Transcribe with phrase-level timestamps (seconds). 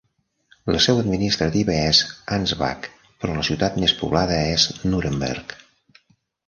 [0.75, 1.99] La seu administrativa és
[2.39, 2.89] Ansbach,
[3.21, 5.57] però la ciutat més poblada és Nuremberg.